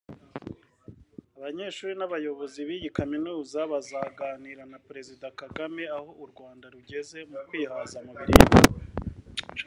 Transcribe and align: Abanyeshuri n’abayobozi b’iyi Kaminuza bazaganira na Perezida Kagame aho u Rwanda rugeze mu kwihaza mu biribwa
Abanyeshuri 1.37 1.93
n’abayobozi 1.97 2.59
b’iyi 2.67 2.89
Kaminuza 2.97 3.59
bazaganira 3.71 4.63
na 4.71 4.77
Perezida 4.87 5.25
Kagame 5.41 5.83
aho 5.97 6.09
u 6.23 6.25
Rwanda 6.31 6.65
rugeze 6.75 7.17
mu 7.29 7.37
kwihaza 7.47 7.97
mu 8.05 8.13
biribwa 8.19 8.59